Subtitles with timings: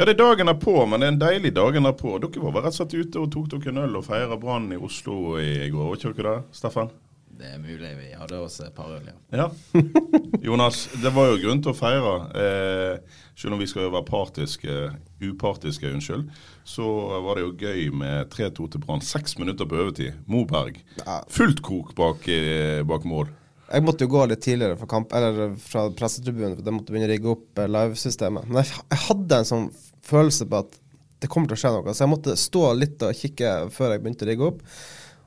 [0.00, 2.14] Ja, det er dagen er på, men det er en deilig dagen er på.
[2.22, 4.78] Dere var rett og slett ute og tok dere en øl og feira Brann i
[4.80, 6.88] Oslo i går, var ikke dere det, Steffen?
[7.36, 9.18] Det er mulig vi hadde oss et par øl, ja.
[9.42, 9.82] Ja.
[10.46, 12.14] Jonas, det var jo grunn til å feire.
[12.32, 14.78] Eh, selv om vi skal være partiske,
[15.20, 16.24] upartiske, unnskyld,
[16.64, 16.88] så
[17.26, 19.04] var det jo gøy med 3-2 til Brann.
[19.04, 20.16] Seks minutter på overtid.
[20.24, 20.80] Moberg.
[21.28, 23.28] Fullt kok bak, eh, bak mål.
[23.70, 27.06] Jeg måtte jo gå litt tidligere fra, kamp, eller fra pressetribunen, for jeg måtte begynne
[27.06, 28.48] å rigge opp eh, livesystemet.
[28.48, 29.70] Men jeg hadde en sånn
[30.10, 30.80] følelse på at
[31.20, 34.02] det kommer til å skje noe, så jeg måtte stå litt og kikke før jeg
[34.02, 34.64] begynte å rigge opp.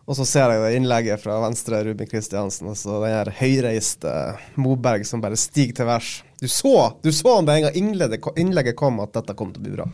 [0.03, 4.11] Og så ser jeg det innlegget fra venstre, Ruben Kristiansen, og så den her høyreiste
[4.59, 6.17] Moberg som bare stiger til værs.
[6.41, 9.67] Du så du så med en gang innlegget, innlegget kom at dette kom til å
[9.69, 9.87] bli bra.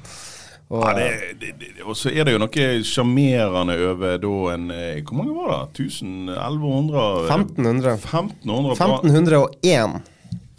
[0.70, 4.68] Og, Ja, det, det, det, og så er det jo noe sjarmerende over da en
[4.70, 5.86] eh, Hvor mange var det?
[5.86, 6.30] 1000?
[6.30, 7.06] 1100?
[7.26, 7.96] 1500.
[7.98, 10.02] 1500 1501.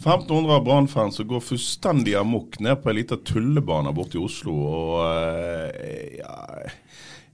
[0.01, 4.55] 1500 Brann-fans som går fullstendig amok ned på ei lita tullebane borte i Oslo.
[4.65, 6.37] og eh, ja,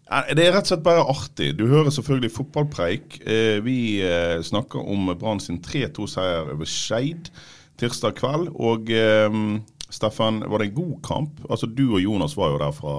[0.10, 1.54] ja, Det er rett og slett bare artig.
[1.60, 3.22] Du hører selvfølgelig fotballpreik.
[3.24, 7.32] Eh, vi eh, snakker om Brann sin 3-2-seier over Skeid
[7.80, 8.52] tirsdag kveld.
[8.56, 9.40] Og eh,
[9.88, 11.44] Steffen, var det en god kamp?
[11.48, 12.96] Altså Du og Jonas var jo der fra,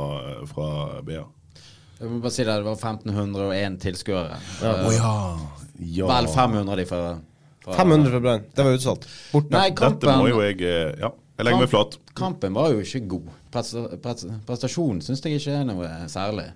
[0.49, 0.69] fra
[1.05, 1.27] BA.
[1.99, 4.37] Jeg må bare si det, det var 1501 tilskuere.
[4.63, 5.15] Å Oh, ja.
[5.83, 6.07] ja.
[6.09, 7.03] Vel 500 de fra
[7.77, 8.45] 500 for Brann.
[8.55, 9.09] Det var utsolgt.
[9.33, 9.53] Borte.
[9.55, 11.99] Nei, Dette må kampen, jo jeg eh, Ja, jeg legger meg flat.
[12.19, 13.31] kampen var jo ikke god.
[13.55, 16.49] Presta, presta, prestasjonen syns jeg ikke er noe særlig.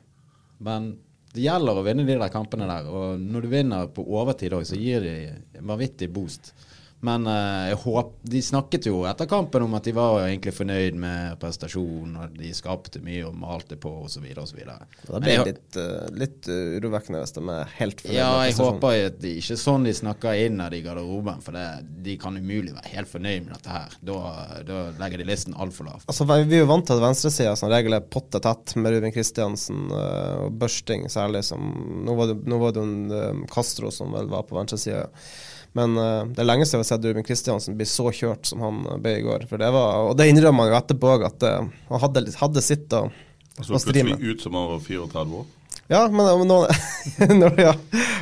[0.62, 0.92] Men
[1.32, 2.88] det gjelder å vinne de der kampene der.
[2.92, 5.14] Og når du vinner på overtid òg, så gir de
[5.58, 6.52] en vanvittig boost.
[7.02, 10.98] Men eh, jeg håp, de snakket jo etter kampen om at de var egentlig fornøyd
[11.02, 14.28] med prestasjonen, og de skapte mye og malte på osv.
[14.38, 14.60] osv.
[14.62, 18.98] Det blir litt, uh, litt uh, urovekkende hvis de er helt fornøyd Ja, jeg håper
[19.08, 21.66] at det ikke er sånn de snakker innad i garderoben, for det,
[22.06, 23.98] de kan umulig være helt fornøyd med dette her.
[24.12, 24.18] Da,
[24.70, 26.06] da legger de listen altfor lavt.
[26.06, 28.94] Altså, vi vi er jo vant til at venstresida som regel er potte tett med
[28.94, 31.42] Ruben Kristiansen og Børsting særlig.
[31.50, 31.72] Som,
[32.06, 35.08] nå var det, nå var det jo en Castro som vel var på venstresida.
[35.78, 38.60] Men uh, det er lenge siden vi har sett Ruben Kristiansen bli så kjørt som
[38.64, 39.46] han uh, ble i går.
[39.48, 43.06] Det var, og det innrømmer han jo etterpå at uh, han hadde, hadde sitt å,
[43.56, 44.18] Så stri med.
[44.18, 45.50] plutselig ut som han var 34 år.
[45.92, 46.70] Ja, men men når,
[47.42, 47.72] når, ja.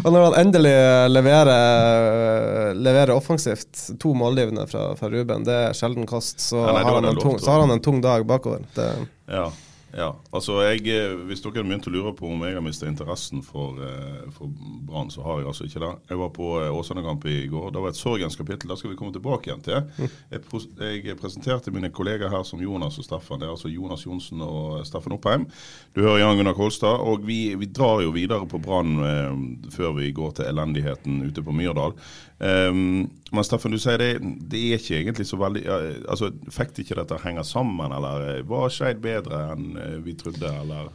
[0.03, 0.73] Og når han endelig
[1.13, 6.85] leverer, leverer offensivt, to målgivende fra, fra Ruben, det er sjelden kost, så, Ja, nei,
[6.87, 8.65] har han en tung, så har han en tung dag bakover.
[8.75, 8.89] Det,
[9.31, 9.51] Ja,
[9.97, 10.11] ja.
[10.31, 13.81] Altså, jeg, eh, hvis dere begynte å lure på om jeg har mistet interessen for,
[13.83, 14.53] eh, for
[14.87, 15.91] Brann, så har jeg altså ikke det.
[16.11, 17.71] Jeg var på eh, Åsane-kamp i går.
[17.75, 18.71] Det var et sorgens kapittel.
[18.71, 20.09] Det skal vi komme tilbake igjen til.
[20.31, 23.41] Jeg, jeg presenterte mine kollegaer her som Jonas og Steffen.
[23.41, 25.49] Det er altså Jonas Johnsen og Steffen Oppheim.
[25.95, 27.03] Du hører Jan Gunnar Kolstad.
[27.03, 31.43] Og vi, vi drar jo videre på Brann eh, før vi går til elendigheten ute
[31.43, 31.97] på Myrdal.
[32.41, 34.15] Um, men Steffen, du sier det,
[34.49, 35.61] det er ikke egentlig så veldig
[36.09, 40.91] altså, Fikk ikke dette henge sammen, eller var Skeid bedre enn vi trodde, eller?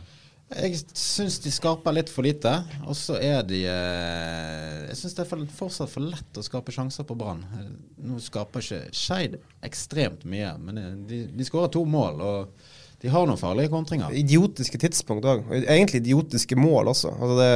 [0.46, 2.52] Jeg syns de skaper litt for lite.
[2.86, 7.08] Og så er de eh, Jeg syns det er fortsatt for lett å skape sjanser
[7.08, 7.42] på Brann.
[7.58, 7.72] Eh,
[8.06, 12.22] Nå skaper ikke Skeid ekstremt mye, men eh, de, de skårer to mål.
[12.22, 14.14] Og de har noen farlige kontringer.
[14.16, 15.44] idiotiske tidspunkt òg.
[15.66, 17.12] Egentlig idiotiske mål også.
[17.18, 17.52] Altså det,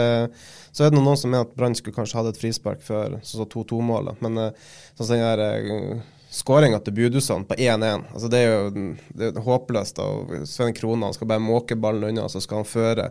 [0.73, 3.45] så er det noen som mener at Brann skulle kanskje hatt et frispark før sånn
[3.45, 4.25] som 2-2-målet.
[4.25, 8.85] Men eh, sånn som den der skåringa til Budusson på 1-1 altså Det er jo
[9.17, 9.97] det er håpløst.
[9.97, 10.45] da.
[10.45, 10.73] Sven
[11.03, 13.09] han skal bare måke ballen unna, så skal han føre,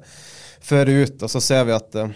[0.61, 1.23] føre ut.
[1.23, 2.11] Og så ser vi at uh,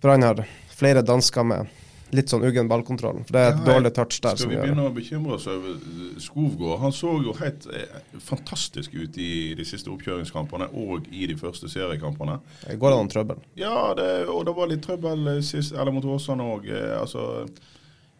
[0.00, 0.44] Brann har
[0.74, 1.66] flere dansker med
[2.12, 3.22] litt sånn uggen ballkontroll.
[3.24, 4.36] For det er et Ja, dårlig touch der.
[4.36, 6.78] Skal vi begynne å bekymre oss over eh, Skovgård?
[6.82, 11.70] Han så jo helt eh, fantastisk ut i de siste oppkjøringskampene og i de første
[11.72, 12.36] seriekampene.
[12.66, 13.40] Det går an trøbbel.
[13.56, 16.68] Ja, det, og det var litt trøbbel eh, sist, eller mot Åsane òg.
[16.98, 17.46] Altså,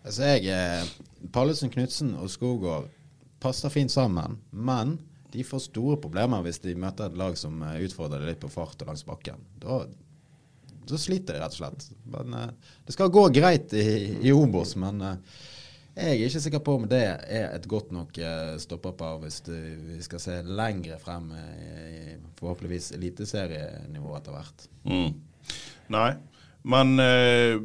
[0.02, 0.90] Altså jeg eh,
[1.32, 2.90] Pallesen, Knutsen og Skogård
[3.42, 4.96] passer fint sammen, men
[5.32, 8.50] de får store problemer hvis de møter et lag som eh, utfordrer dem litt på
[8.52, 9.42] fart og langs bakken.
[9.62, 9.82] Da,
[10.90, 11.88] da sliter de rett og slett.
[12.12, 13.86] Men eh, Det skal gå greit i,
[14.26, 15.04] i Obos, men
[15.92, 19.54] jeg er ikke sikker på om det er et godt nok eh, stopperpar hvis du,
[19.92, 24.68] vi skal se lengre frem i forhåpentligvis eliteserienivå etter hvert.
[24.88, 25.12] mm.
[25.92, 26.12] Nei.
[26.62, 27.56] Men eh,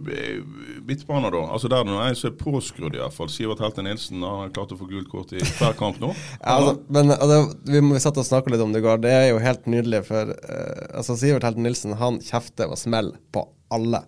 [0.87, 1.41] midtbaner, da.
[1.53, 3.29] Altså Der er en som er påskrudd, iallfall.
[3.29, 6.09] Sivert Helte Nilsen har klart å få gult kort i hver kamp nå.
[6.41, 7.37] Ja, altså, men altså,
[7.69, 9.03] vi, må- satt og snakka litt om det i går.
[9.05, 13.19] Det er jo helt nydelig, for eh, altså, Sivert Helten Nilsen han kjefter og smeller
[13.35, 14.01] på alle.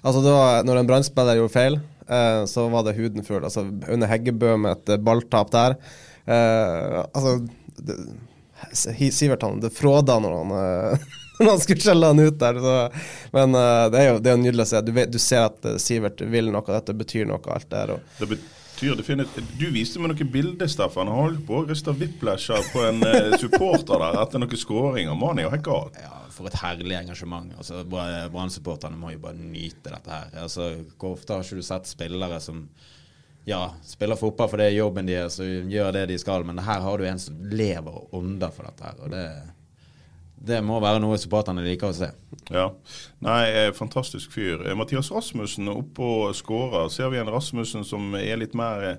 [0.00, 3.44] Altså, da, når en Brann-spiller gjorde feil, eh, så var det huden full.
[3.44, 5.76] Altså, Under Heggebø med et eh, balltap der.
[6.30, 7.36] Eh, altså
[7.76, 7.96] det,
[8.76, 11.04] Sivert han, det fråda når han eh,
[11.44, 12.60] når han skulle skjelle han ut der.
[12.60, 12.76] Så,
[13.32, 14.80] men uh, det er jo det er nydelig å se.
[14.84, 17.94] Du, vet, du ser at eh, Sivert vil noe, dette betyr noe, alt det her.
[17.96, 21.08] Og, Det definitivt Du viste meg noen bilder, Staffan.
[21.08, 25.16] Han holdt på å riste whiplasher på en eh, supporter der etter noen skåringer.
[25.16, 25.90] Mannen er jo helt gal.
[26.00, 27.52] Ja, for et herlig engasjement.
[27.56, 30.32] Altså, Brann-supporterne må jo bare nyte dette her.
[30.44, 32.66] Altså, Hvor ofte har ikke du sett spillere som
[33.48, 36.82] ja, spiller fotball for det er jobben deres og gjør det de skal, men her
[36.84, 39.00] har du en som lever og ånder for dette her.
[39.00, 39.24] og det,
[40.40, 42.06] det må være noe supporterne liker å se.
[42.50, 42.70] Ja.
[43.20, 44.62] Nei, eh, fantastisk fyr.
[44.66, 46.88] Eh, Mathias Rasmussen oppe og skårer.
[46.90, 48.96] Ser vi en Rasmussen som er litt mer eh,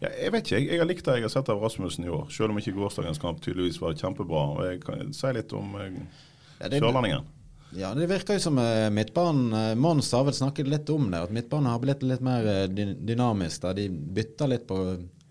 [0.00, 2.12] ja, Jeg vet ikke, jeg, jeg har likt det jeg har sett av Rasmussen i
[2.14, 2.28] år.
[2.30, 4.44] Selv om ikke gårsdagens kamp tydeligvis var kjempebra.
[4.70, 7.26] Jeg kan si litt om Ja, det- sørlendingen.
[7.74, 8.54] Ja, det virker jo som
[8.94, 13.64] midtbanen Mons har vel snakket litt om det, at midtbanen har blitt litt mer dynamisk.
[13.66, 13.72] Da.
[13.74, 14.78] De bytter litt på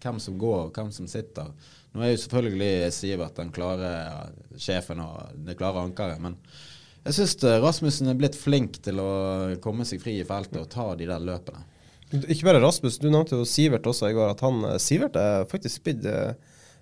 [0.04, 1.50] hvem som går og hvem som sitter.
[1.94, 3.92] Nå er jo selvfølgelig Sivert den klare
[4.60, 6.38] sjefen og det klare ankeret, men
[7.04, 9.12] jeg syns Rasmussen er blitt flink til å
[9.64, 11.66] komme seg fri i feltet og ta de der løpene.
[12.14, 14.36] Ikke bare Rasmus, du nevnte jo Sivert også i går.
[14.36, 16.36] At han, eh, Sivert er faktisk blitt eh,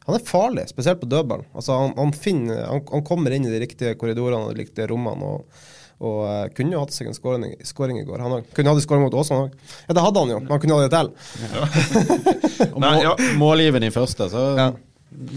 [0.07, 1.45] Han er farlig, spesielt på dødballen.
[1.53, 4.89] Altså, han, han, finner, han, han kommer inn i de riktige korridorene og de riktige
[4.89, 5.27] rommene.
[5.35, 5.61] og,
[6.01, 8.47] og uh, kunne jo hatt seg en scoring, scoring i går, han òg.
[8.57, 9.57] Kunne hatt en scoring mot Åsane òg.
[9.87, 11.11] Ja, det hadde han jo, men han kunne hatt det til.
[11.51, 11.67] Ja.
[12.83, 13.11] Nei, må, ja.
[13.41, 14.71] målgivende i første, så Ja.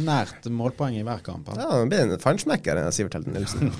[0.06, 1.48] nært målpoeng i hver kamp.
[1.50, 1.60] Han.
[1.60, 3.72] Ja, Han blir en fansmekker, eh, Sivert Helden Nilsen.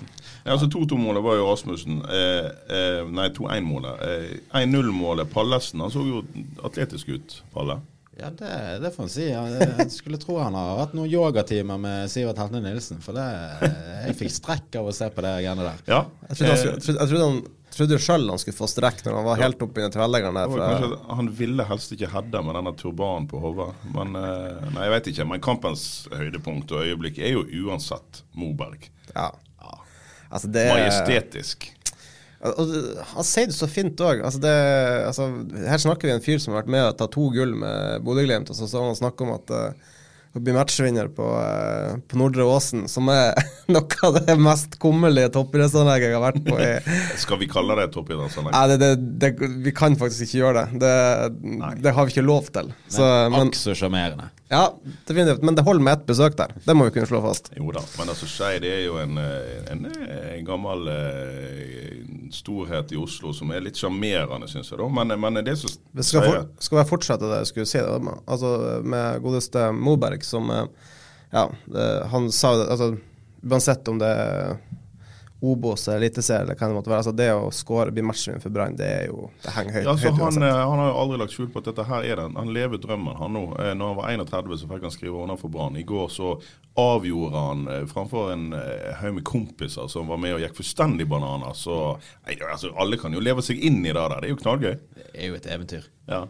[0.45, 2.03] Ja, altså 2-2-målet var jo Rasmussen.
[2.05, 4.03] Eh, eh, nei, 2-1-målet.
[4.05, 5.81] Eh, 1-0-målet Pallesen.
[5.81, 6.25] Han så jo
[6.67, 7.79] atletisk ut, Palle.
[8.17, 9.25] Ja, det, det får en si.
[9.27, 13.01] Jeg skulle tro han har hatt noen yogatimer med Sivert Heltne Nilsen.
[13.03, 13.27] For det,
[14.07, 15.85] jeg fikk strekk av å se på det greiene der.
[15.91, 16.01] Ja.
[16.31, 17.41] Jeg trodde han, eh, jeg trodde, han
[17.75, 20.99] trodde sjøl han skulle få strekk når han var helt oppi tverrleggeren der.
[21.11, 23.73] Han ville helst ikke hedde med denne turbanen på hodet.
[23.97, 25.27] Men eh, nei, jeg vet ikke.
[25.33, 28.91] Men kampens høydepunkt og øyeblikk er jo uansett Moberg.
[29.15, 29.33] ja.
[30.35, 31.69] Altså, det Majestetisk.
[32.45, 32.77] Og
[33.15, 34.21] Han sier det så fint òg.
[34.25, 35.31] Altså altså,
[35.65, 38.53] her snakker vi en fyr som har vært med og tatt to gull med Bodø-Glimt,
[38.53, 39.93] og så står han og snakker om at uh,
[40.35, 43.33] å bli matchvinner på, uh, på Nordre Åsen, som er
[43.75, 46.71] noe av det mest kummerlige toppidrettsanlegget jeg har vært på i
[47.25, 48.53] Skal vi kalle det toppidrettsanlegg?
[48.57, 50.83] Nei, det, det, det, vi kan faktisk ikke gjøre det.
[50.85, 52.75] Det, det har vi ikke lov til.
[52.93, 54.29] Så, men, Akk så sjarmerende.
[54.55, 55.43] Ja, definitivt.
[55.45, 56.55] Men det holder med ett besøk der.
[56.65, 57.51] Det må vi kunne slå fast.
[57.59, 62.99] Jo da, men altså Skeid er jo en, eh, en, en gammel en storhet i
[63.01, 64.79] Oslo som er litt sjarmerende, syns jeg.
[64.81, 64.89] da.
[65.01, 67.99] Men, men det som Vi skal, for, skal jeg fortsette det jeg skulle si, da,
[68.03, 68.55] med- altså
[68.85, 70.65] med godeste Moberg, som eh,
[71.35, 71.49] Ja,
[72.13, 72.93] han sa altså,
[73.45, 74.55] Uansett om det er
[75.45, 78.55] Obos, eller Eliteserien eller hva det måtte være, altså det å score, bli matchvinner for
[78.55, 79.85] Brann, det er jo Det henger høyt.
[79.85, 80.55] Ja, altså, høyt han, uansett.
[80.71, 82.37] han har jo aldri lagt skjul på at dette her er den.
[82.41, 83.43] Han lever drømmen, han nå.
[83.61, 85.77] Eh, Når han var 31, så fikk han skrive under for Brann.
[85.77, 86.31] I går så
[86.81, 91.07] avgjorde han eh, framfor en eh, haug med kompiser som var med og gikk fullstendig
[91.11, 91.53] bananer.
[91.59, 91.77] Så
[92.25, 94.17] nei, altså, alle kan jo leve seg inn i det der.
[94.23, 94.75] Det er jo knallgøy.
[94.97, 95.91] Det er jo et eventyr.
[96.09, 96.25] Ja.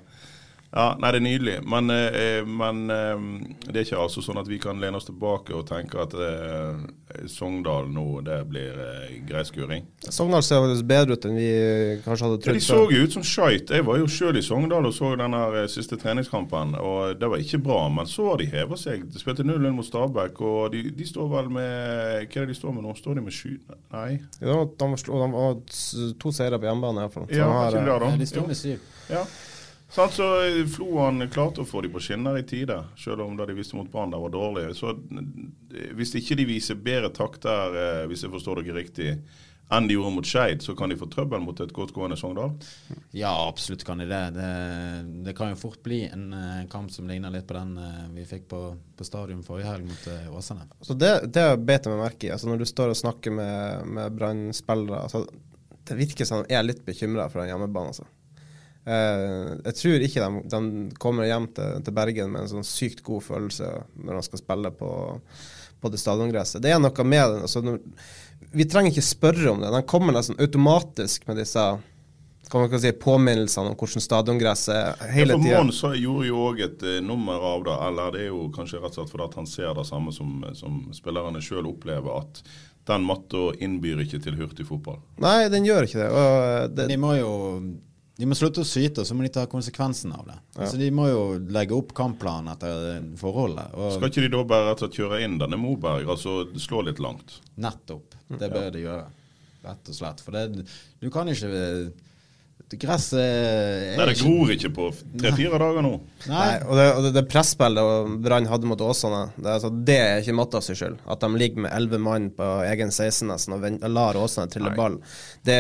[0.75, 1.53] Ja, nei, det er nydelig.
[1.71, 3.21] Men, eh, men eh,
[3.69, 6.81] det er ikke altså sånn at vi kan lene oss tilbake og tenke at eh,
[7.31, 9.85] Sogndal nå, det blir eh, greiskuring.
[10.11, 11.51] Sogndal ser faktisk bedre ut enn vi
[12.03, 12.59] kanskje hadde Ja, trodd.
[12.59, 13.71] de så jo ut som skeit.
[13.71, 17.39] Jeg var jo sjøl i Sogndal og så den eh, siste treningskampen, og det var
[17.47, 17.81] ikke bra.
[17.95, 19.07] Men så har de heva seg.
[19.15, 22.59] De spilte 0-0 mot Stabæk, og de, de står vel med Hva er det de
[22.59, 22.99] står med nå?
[22.99, 23.55] Står de med sju
[23.95, 24.19] Nei.
[24.43, 25.59] Ja, de, de var
[26.19, 27.31] to seire på hjemmebane, iallfall.
[27.31, 27.49] Ja.
[27.71, 28.83] Ja, de står med syv.
[29.13, 29.23] Ja.
[29.95, 30.27] Sant, så
[30.75, 33.87] Floan klarte å få de på skinner i tide, selv om da de viste mot
[33.93, 34.73] Brann var dårlig.
[34.75, 39.13] Så eh, hvis ikke de viser bedre takter, eh, hvis jeg forstår dere riktig,
[39.71, 42.57] enn de gjorde mot Skeid, så kan de få trøbbel mot et godt gående Sogndal.
[43.15, 44.25] Ja, absolutt kan de det.
[44.35, 44.49] det.
[45.29, 47.79] Det kan jo fort bli en eh, kamp som ligner litt på den
[48.17, 48.65] vi fikk på,
[48.99, 50.11] på stadion forrige helg mot
[50.41, 50.67] Åsane.
[50.83, 52.35] Så det, det bet jeg meg merke i.
[52.35, 55.23] Altså når du står og snakker med, med Brann-spillere altså,
[55.87, 57.95] Det virker som de er litt bekymra for den hjemmebanen.
[57.95, 58.11] Altså.
[58.85, 63.01] Eh, jeg tror ikke de, de kommer hjem til, til Bergen med en sånn sykt
[63.07, 64.91] god følelse når de skal spille på,
[65.81, 66.61] på det stadiongresset.
[66.65, 67.41] Det er noe med det.
[67.49, 67.79] Altså,
[68.55, 69.73] vi trenger ikke spørre om det.
[69.73, 71.65] De kommer nesten automatisk med disse
[72.51, 76.43] kan man ikke si, påminnelsene om hvordan stadiongresset er hele for Ja, Mons gjorde jo
[76.51, 79.41] òg et uh, nummer av det, eller det er jo kanskje rett og slett fordi
[79.41, 82.43] han ser det samme som, som spillerne sjøl opplever, at
[82.85, 85.01] den matta innbyr ikke til hurtig fotball.
[85.25, 86.11] Nei, den gjør ikke det.
[86.13, 87.33] Og det Vi må jo
[88.17, 90.37] de må slutte å syte, og så må de ta konsekvensen av det.
[90.55, 93.75] Altså, de må jo legge opp kampplanen etter forholdet.
[93.97, 97.03] Skal ikke de da bare rett og slett kjøre inn denne Moberg, altså slå litt
[97.03, 97.41] langt?
[97.59, 98.15] nettopp.
[98.39, 99.09] Det bør de gjøre.
[99.65, 100.21] Rett og slett.
[100.23, 100.67] For det,
[101.01, 101.51] du kan ikke
[102.75, 104.87] Gresset er Nei, det gror ikke på
[105.21, 105.93] tre-fire dager nå.
[106.31, 106.47] Nei.
[106.65, 110.37] Og det, og det, det presspillet Brann hadde mot Åsane, det, altså, det er ikke
[110.39, 110.97] Matta sin skyld.
[111.11, 114.73] At de ligger med elleve mann på egen 16 nesten og venter, lar Åsane trille
[114.77, 114.97] ball,
[115.47, 115.59] det,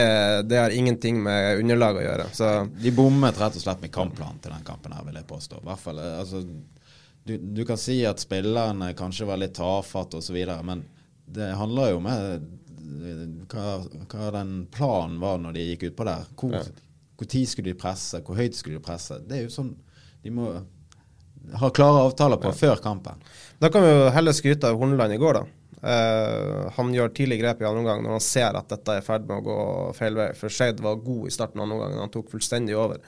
[0.49, 2.29] det har ingenting med underlag å gjøre.
[2.35, 5.61] Så De bommet rett og slett med kampplanen til den kampen her, vil jeg påstå.
[5.61, 6.43] I hvert fall, eh, altså,
[7.25, 10.87] du, du kan si at spillerne kanskje var litt tafatte osv., men
[11.35, 12.35] det handler jo om eh,
[13.53, 13.77] hva,
[14.11, 16.27] hva den planen var når de gikk utpå der.
[16.39, 16.73] Hvor, hvor
[17.23, 19.21] tid skulle de presse, hvor høyt skulle de presse.
[19.23, 19.75] Det er jo sånn
[20.25, 20.49] de må
[21.61, 23.21] ha klare avtaler på før kampen.
[23.61, 25.45] da kan vi jo heller skryte av Horneland i går, da.
[25.85, 29.05] Uh, han gjør tidlig grep i andre omgang når han ser at dette er i
[29.05, 29.57] ferd med å gå
[29.99, 30.31] feil vei.
[30.39, 33.03] For Skeid var god i starten av andre omgang, han tok fullstendig over.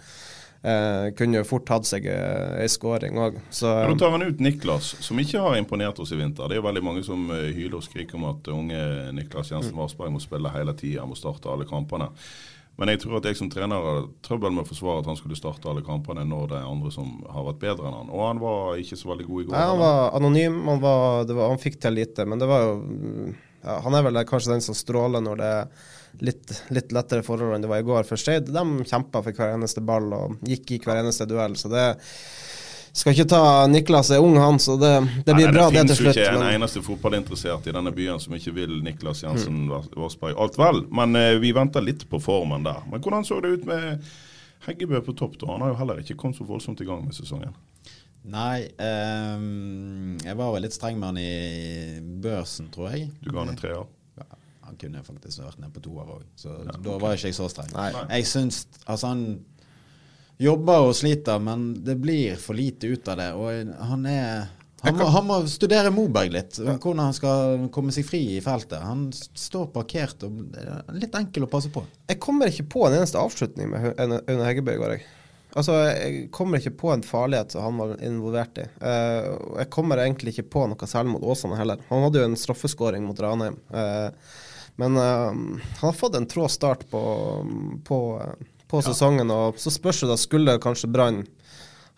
[0.66, 3.36] Uh, kunne jo fort hatt seg eh, ei skåring òg.
[3.38, 6.48] Nå Ja, tar han ut Niklas, som ikke har imponert oss i vinter.
[6.48, 8.80] Det er jo veldig mange som hyler og skriker om at unge
[9.14, 12.10] Niklas Jensen Varsberg må spille hele tida, må starte alle kampene.
[12.76, 15.38] Men jeg tror at jeg som trener har trøbbel med å forsvare at han skulle
[15.38, 18.10] starte alle kampene når det er andre som har vært bedre enn han.
[18.12, 19.56] Og han var ikke så veldig god i går.
[19.56, 22.26] Nei, han var anonym, han, var, det var, han fikk til lite.
[22.28, 22.74] Men det var jo
[23.64, 25.70] ja, Han er vel kanskje den som stråler når det er
[26.24, 28.04] litt, litt lettere forhold enn det var i går.
[28.08, 31.56] For Skeid de kjempa for hver eneste ball og gikk i hver eneste duell.
[31.56, 31.86] Så det
[32.96, 34.92] skal ikke ta Niklas er ung, han, så det,
[35.26, 36.20] det blir Nei, bra det finnes til jo slutt.
[36.22, 40.82] ikke en eneste fotballinteressert i denne byen som ikke vil Niklas Jensen Varsberg alt vel.
[40.96, 42.80] Men eh, vi venter litt på formen der.
[42.90, 44.00] Men hvordan så det ut med
[44.66, 45.36] Heggebø på topp?
[45.42, 45.50] da?
[45.52, 47.52] Han har jo heller ikke kommet så voldsomt i gang med sesongen.
[48.26, 53.10] Nei, um, jeg var vel litt streng med han i børsen, tror jeg.
[53.22, 53.84] Du ga han en treer.
[54.18, 54.26] Ja,
[54.66, 57.46] han kunne faktisk vært nede på toer òg, så da var jeg ikke jeg så
[57.52, 57.70] streng.
[57.76, 57.92] Nei.
[58.16, 59.22] Jeg syns Altså, han
[60.42, 63.32] jobber og sliter, men det blir for lite ut av det.
[63.36, 64.46] Og han er
[64.86, 68.78] han må, han må studere Moberg litt, hvordan han skal komme seg fri i feltet.
[68.84, 71.82] Han står parkert og er litt enkel å passe på.
[72.06, 74.94] jeg kommer ikke på en eneste avslutning med Aune Heggebø i går.
[74.98, 75.06] Jeg.
[75.56, 78.66] Altså, jeg kommer ikke på en farlighet som han var involvert i.
[78.90, 79.28] Eh,
[79.62, 81.80] jeg kommer egentlig ikke på noe særlig mot Åsane heller.
[81.88, 83.56] Han hadde jo en straffeskåring mot Ranheim.
[83.72, 84.34] Eh,
[84.82, 85.30] men eh,
[85.80, 87.00] han har fått en trå start på,
[87.88, 88.00] på,
[88.70, 91.24] på sesongen, og så spørs det da skulle kanskje Brann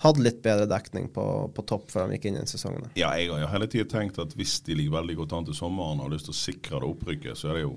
[0.05, 2.87] hatt litt bedre dekning på, på topp før de gikk inn i sesongen.
[2.99, 5.99] Ja, jeg har hele tiden tenkt at hvis de ligger veldig godt an til sommeren
[5.99, 7.75] og har lyst til å sikre det opprykket, så er det jo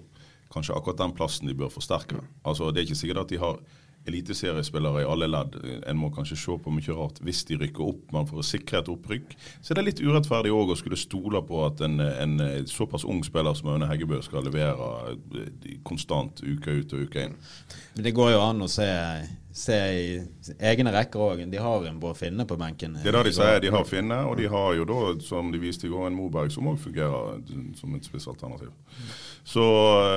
[0.54, 2.22] kanskje akkurat den plassen de bør forsterke.
[2.44, 3.58] Altså, Det er ikke sikkert at de har
[4.10, 5.58] eliteseriespillere i alle ledd.
[5.88, 8.82] En må kanskje se på mye rart hvis de rykker opp, men for å sikre
[8.82, 12.38] et opprykk, så er det litt urettferdig òg å skulle stole på at en, en
[12.70, 17.38] såpass ung spiller som Aune Heggebø skal levere eh, konstant uke ut og uke inn.
[17.96, 18.90] Men det går jo an å se,
[19.54, 20.06] se i
[20.60, 21.42] egne rekker òg.
[21.52, 22.94] De har en Bård Finne på benken.
[23.04, 23.60] Det er det de sier.
[23.64, 26.52] De har Finne, og de har jo da, som de viste i går, en Moberg
[26.54, 27.42] som òg fungerer
[27.80, 28.70] som et spissalternativ.
[29.44, 29.64] Så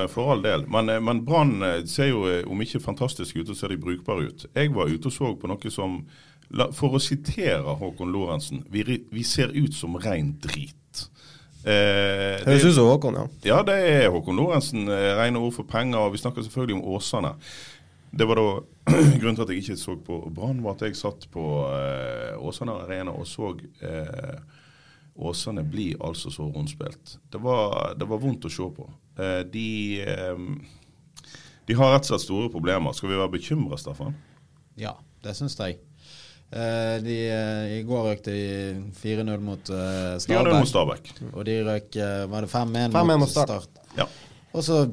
[0.03, 0.67] eh, for all del.
[0.69, 4.29] Men, eh, men Brann eh, ser jo om ikke fantastisk ut, så ser de brukbare
[4.29, 4.47] ut.
[4.55, 6.03] Jeg var ute og så på noe som
[6.77, 11.07] For å sitere Håkon Lorentzen vi, vi ser ut som rein drit.
[11.65, 13.25] Eh, Høres det- ut som Håkon, ja.
[13.49, 14.85] ja, det er Håkon Lorentzen.
[14.87, 15.99] Rene ord for penger.
[15.99, 17.33] og Vi snakker selvfølgelig om Åsane.
[18.17, 18.63] Det var da
[19.21, 22.77] Grunnen til at jeg ikke så på Brann, var at jeg satt på eh, Åsane
[22.85, 24.37] Arena og så eh,
[25.15, 27.17] Åsane bli altså så rundspilt.
[27.31, 28.87] Det var, det var vondt å se på.
[29.19, 29.69] Eh, de,
[30.03, 30.45] eh,
[31.67, 32.95] de har rett og slett store problemer.
[32.95, 34.15] Skal vi være bekymra, Staffan?
[34.79, 35.81] Ja, det syns jeg.
[36.55, 38.39] Uh, de, uh, I går røk de
[39.01, 41.09] 4-0 mot uh, 4-0 mot Stabæk.
[41.33, 41.97] Og de røk
[42.31, 43.51] Var det 5-1 5-1 mot mot Start.
[43.65, 43.97] Start?
[43.99, 44.07] Ja.
[44.55, 44.85] Og så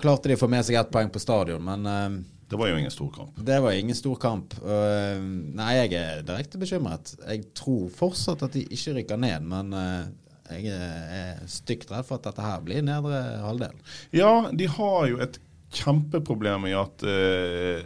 [0.00, 2.78] klarte de å få med seg ett poeng på stadion, men eh, Det var jo
[2.80, 3.42] ingen stor kamp.
[3.50, 4.54] det var ingen stor kamp.
[4.62, 5.18] Og, eh,
[5.58, 7.16] nei, jeg er direkte bekymret.
[7.26, 10.06] Jeg tror fortsatt at de ikke rykker ned, men uh,
[10.48, 13.76] jeg er stygt redd for at dette her blir nedre halvdel.
[14.16, 15.40] Ja, de har jo et
[15.74, 17.84] kjempeproblem i at eh,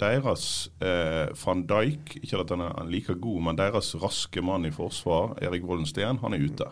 [0.00, 0.46] deres
[0.82, 5.36] eh, van Dijk Ikke at han er like god, men deres raske mann i forsvar,
[5.42, 6.68] Erik Volden Steen, han er ute.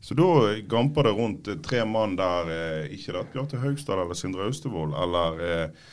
[0.00, 0.30] Så da
[0.68, 4.46] gamper det rundt eh, tre mann der eh, ikke det at Bjarte Haugstad eller Sindre
[4.46, 5.86] Austevoll eller eh,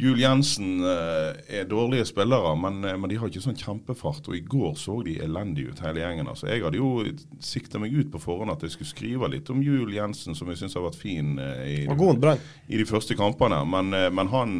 [0.00, 4.30] Jul Jensen eh, er dårlige spillere, men, eh, men de har ikke sånn kjempefart.
[4.30, 6.30] Og i går så de elendige ut, hele gjengen.
[6.30, 7.04] Altså, jeg hadde jo
[7.44, 10.62] sikta meg ut på forhånd at jeg skulle skrive litt om Jul Jensen, som jeg
[10.62, 12.40] syns har vært fin eh, i, Brann.
[12.70, 13.60] i de første kampene.
[13.68, 14.56] Men, men han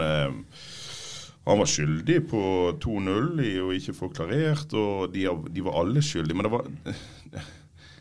[1.48, 2.40] Han var skyldig på
[2.84, 6.36] 2-0 i å ikke få klarert, og de, de var alle skyldige.
[6.36, 6.68] Men det var,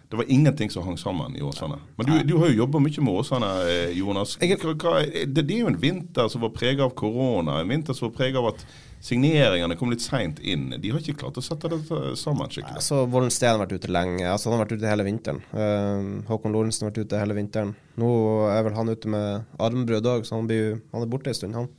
[0.10, 1.75] det var ingenting som hang sammen i Åsane.
[1.96, 4.38] Men du, du har jo jobba mye med Åsane, eh, Jonas.
[4.42, 4.56] Det,
[5.30, 7.60] det er jo en vinter som var preget av korona.
[7.62, 8.63] En vinter som var preget av at
[9.06, 10.72] signeringene kom litt seint inn.
[10.82, 11.80] De har ikke klart å sette det
[12.20, 12.80] sammen skikkelig.
[12.82, 14.25] Altså, Vollen Steen har vært ute lenge.
[14.28, 15.44] altså Han har vært ute hele vinteren.
[15.54, 17.75] Uh, Håkon Lorentzen har vært ute hele vinteren.
[18.01, 18.10] Nå
[18.50, 21.60] er vel han ute med armbrudd òg, så han, blir, han, er borte en stund,
[21.60, 21.70] han.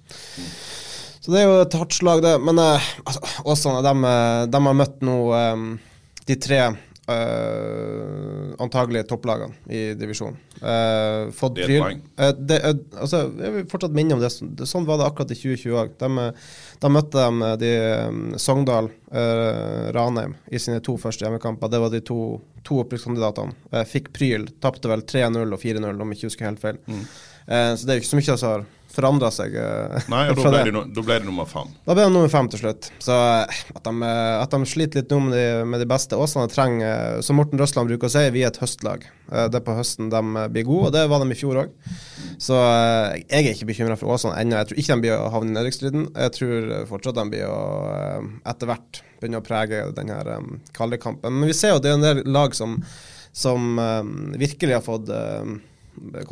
[1.20, 2.36] Så det er jo et hardt slag, det.
[2.46, 4.14] Men uh, altså, Åsane, de,
[4.54, 5.66] de, har møtt nå um,
[6.30, 6.62] de tre
[7.10, 10.38] uh, antagelig topplagene i divisjonen.
[10.60, 12.00] Uh, fått det er et poeng.
[12.20, 14.30] Uh, det, uh, altså, jeg vil fortsatt minne om det.
[14.68, 15.94] Sånn var det akkurat i 2020 òg.
[16.80, 17.72] Da møtte de de
[18.08, 18.90] um, Sogndal,
[19.94, 21.70] Ranheim i sine to første hjemmekamper.
[21.72, 22.20] Det var de to,
[22.66, 23.84] to opprykkskandidatene.
[23.90, 24.46] fikk pryl.
[24.62, 26.78] Tapte vel 3-0 og 4-0, om jeg ikke husker helt feil.
[26.86, 27.02] Mm.
[27.50, 29.54] så det er jo ikke så mye Altså, har forandra seg.
[29.54, 31.70] Uh, Nei, og da ble, det, De, da ble, det, nummer fem.
[31.86, 32.90] Da ble det nummer fem til slutt.
[33.02, 37.20] Så at, de, at de, sliter litt nå med de, med de beste Åsane trenger,
[37.26, 39.06] som Morten Røsland bruker å si, vi er et høstlag.
[39.30, 41.76] det er på høsten de blir gode, og det var de i fjor òg.
[42.40, 44.58] Så jeg er ikke bekymra for Åsane ennå.
[44.58, 46.10] Jeg tror ikke de blir å havne i nedrykksstriden.
[46.14, 47.60] Jeg tror fortsatt de blir å
[48.48, 50.20] etter hvert begynne å prege denne
[50.76, 51.36] kalde kampen.
[51.36, 52.78] Men vi ser jo at det er en del lag som,
[53.36, 53.76] som
[54.40, 55.12] virkelig har fått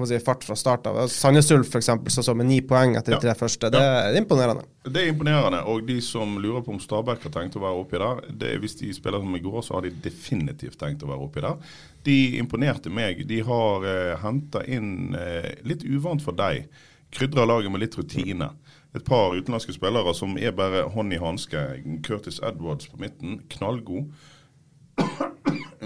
[0.08, 1.00] si, fart fra start av.
[1.12, 1.90] Sandnes Ulf f.eks.
[2.25, 3.70] så med ni poeng etter de tre første.
[3.72, 4.64] Det er imponerende.
[4.88, 5.60] Det er imponerende.
[5.70, 8.62] Og de som lurer på om Stabæk har tenkt å være oppi der, det er
[8.62, 11.75] hvis de spiller som i går, så har de definitivt tenkt å være oppi der.
[12.08, 13.25] De imponerte meg.
[13.28, 16.68] De har eh, henta inn, eh, litt uvant for deg,
[17.14, 18.52] krydra laget med litt rutine.
[18.96, 21.60] Et par utenlandske spillere som er bare hånd i hanske.
[22.06, 24.08] Curtis Edwards på midten, knallgod.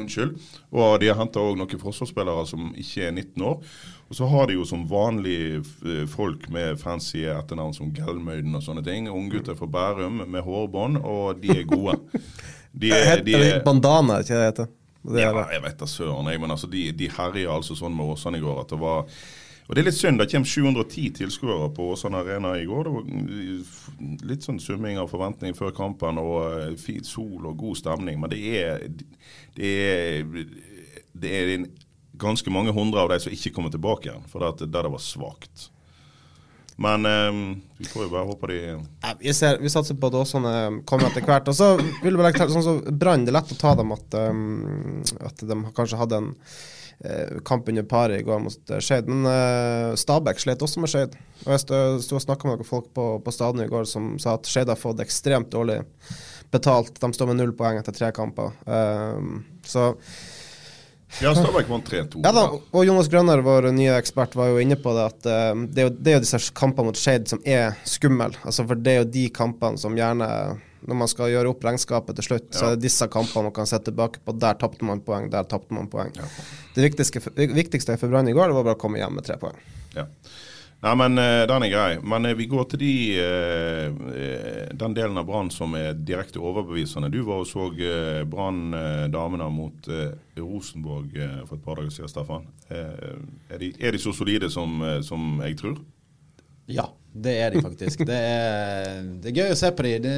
[0.03, 0.37] Unnskyld.
[0.75, 3.75] Og de har henta òg noen forsvarsspillere som ikke er 19 år.
[4.13, 5.63] Og så har de jo som vanlige
[6.13, 9.09] folk med fancy etternavn som Gelmøyden og sånne ting.
[9.09, 11.97] Unggutter fra Bærum med hårbånd, og de er gode.
[12.73, 14.69] De er, de er, bandana, ikke det heter?
[15.03, 16.41] Det ja, jeg vet da søren, jeg.
[16.41, 19.03] Men altså, de, de herja altså sånn med Åsane i går at det var
[19.69, 20.19] og Det er litt synd.
[20.19, 22.89] Det kommer 710 tilskuere på Åsane Arena i går.
[22.89, 27.79] Det var litt sånn summing av forventninger før kampen og eh, fin sol og god
[27.79, 28.19] stemning.
[28.21, 28.89] Men det er,
[29.57, 30.27] det er,
[31.15, 31.55] det er
[32.19, 34.27] ganske mange hundre av de som ikke kommer tilbake igjen.
[34.33, 35.69] For det, det var svakt.
[36.83, 37.41] Men um,
[37.79, 40.55] vi får jo bare håpe de ja, vi, ser, vi, satser på at Åsane
[40.89, 41.49] kommer etter hvert.
[41.53, 43.95] Og så vil vi legge til sånn som Brann, det er lett å ta dem
[43.95, 46.51] at, um, at de kanskje hadde en Eh,
[47.45, 49.09] kamp under paret i går mot eh, Skeid.
[49.11, 51.17] Men uh, Stabæk slet også med Skeid.
[51.47, 54.37] Og jeg sto og snakka med noen folk på, på stadion i går som sa
[54.39, 55.81] at Skeid har fått ekstremt dårlig
[56.53, 56.95] betalt.
[57.01, 58.55] De står med null poeng etter tre kamper.
[58.69, 59.93] Uh, så
[61.21, 62.23] ja, Stabæk vant 3-2.
[62.25, 65.65] Ja, da, og Jonas Grønner, vår nye ekspert, var jo inne på det at uh,
[65.67, 68.31] det, er jo, det er jo disse kampene mot Skeid som er skumle.
[68.47, 70.29] Altså, for det er jo de kampene som gjerne
[70.89, 72.59] når man skal gjøre opp regnskapet til slutt, ja.
[72.59, 74.37] så er det disse kampene man kan se tilbake på.
[74.43, 76.15] Der tapte man poeng, der tapte man poeng.
[76.19, 76.31] Ja.
[76.75, 77.23] Det viktigste,
[77.55, 79.61] viktigste for Brann i går det var bare å komme hjem med tre poeng.
[79.97, 80.09] Ja.
[80.83, 81.91] Nei, men uh, Den er grei.
[82.03, 87.13] Men uh, vi går til de, uh, den delen av Brann som er direkte overbevisende.
[87.13, 87.69] Du var og så
[88.31, 88.75] Brann
[89.13, 89.87] damene mot
[90.39, 91.15] Rosenborg
[91.47, 92.49] for et par dager siden, Staffan.
[92.71, 95.79] Er de, er, de, så solide som, som jeg tror?
[96.71, 98.05] Ja, det er de faktisk.
[98.09, 99.97] Det er, det er gøy å se på de.
[100.03, 100.15] Det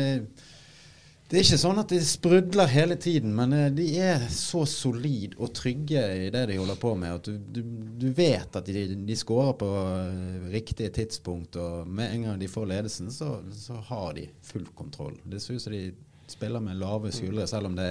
[1.24, 5.38] det er ikke sånn at de sprudler hele tiden, men eh, de er så solide
[5.40, 7.62] og trygge i det de holder på med, at du, du,
[8.04, 11.56] du vet at de, de skårer på eh, riktige tidspunkt.
[11.56, 15.16] Og med en gang de får ledelsen, så, så har de full kontroll.
[15.24, 15.86] Det ser ut som de
[16.28, 17.90] spiller med lave skuldre, selv om det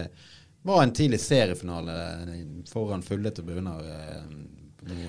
[0.63, 1.95] var en tidlig seriefinale
[2.69, 4.35] foran fulle tribuner eh,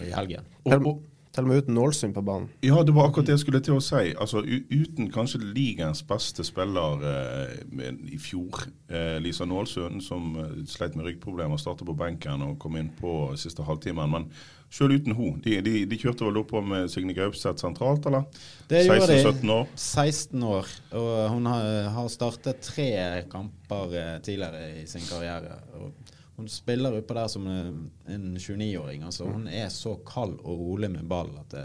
[0.08, 0.48] i helgen.
[0.64, 1.02] Og, og
[1.34, 2.48] til og med uten Nålsund på banen.
[2.62, 4.12] Ja, det var akkurat det jeg skulle til å si.
[4.12, 10.94] Altså, Uten kanskje ligaens beste spiller eh, i fjor, eh, Lisa Nålsund, som eh, sleit
[10.94, 14.14] med ryggproblemer, startet på benken og kom inn på siste halvtimen.
[14.14, 14.28] Men
[14.74, 18.26] selv uten hun, de, de, de kjørte vel opp med Signe Gaupseth sentralt, eller?
[18.70, 19.20] Det gjorde de.
[19.26, 19.68] 16-17 år.
[19.74, 20.74] 16 år.
[21.02, 22.92] Og hun har, har startet tre
[23.32, 25.58] kamper eh, tidligere i sin karriere.
[25.80, 29.02] og hun spiller oppå der som en 29-åring.
[29.06, 31.62] altså Hun er så kald og rolig med ball at det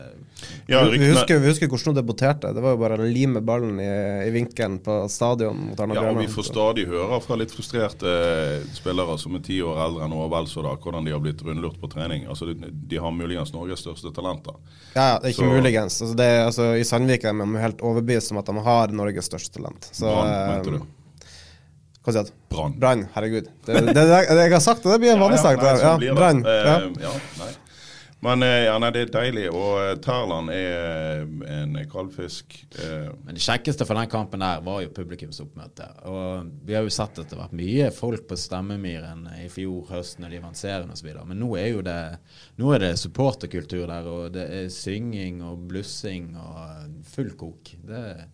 [0.70, 2.52] ja, vi, husker, vi, husker, hvordan hun debuterte.
[2.54, 3.88] Det var jo bare å lime ballen i,
[4.28, 5.72] i vinkelen på stadion.
[5.72, 8.14] mot Arne Ja, og Vi får stadig høre fra litt frustrerte
[8.78, 12.30] spillere som er ti år eldre enn Ove hvordan de har blitt rundlurt på trening.
[12.30, 14.54] Altså, de, de har muligens Norges største talenter.
[14.94, 15.98] Ja, det er ikke så, muligens.
[16.04, 19.58] Altså, det, altså, I Sandvik er de helt overbevist om at de har Norges største
[19.58, 19.90] talent.
[19.90, 20.99] Så, Brann, mente du?
[22.10, 22.36] Hva sier du?
[22.50, 22.76] Brann.
[22.82, 23.50] Brann, herregud.
[23.68, 25.62] Det, det, det, jeg har sagt, det blir en vanlig sak.
[25.62, 26.42] Ja, ja, Brann.
[26.42, 26.78] Ja.
[26.82, 27.52] Uh, ja, nei.
[28.20, 29.46] Men eh, ja, nei, det er deilig.
[29.56, 32.58] Og eh, Terland er eh, en kaldfisk.
[32.84, 35.88] Eh, Men det kjekkeste for den kampen der var jo publikumsoppmøte.
[36.12, 39.88] Og vi har jo sett at det har vært mye folk på Stemmemyren i fjor
[39.94, 41.14] høst når de vant serien osv.
[41.30, 42.00] Men nå er jo det
[42.60, 47.72] Nå er det supporterkultur der, og det er synging og blussing og full kok.
[47.88, 48.26] Det er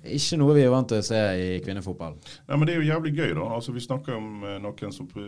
[0.00, 2.14] ikke noe vi er vant til å se i kvinnefotball.
[2.48, 3.46] Nei, men Det er jo jævlig gøy, da.
[3.56, 5.26] Altså, Vi snakker om eh, noen som pre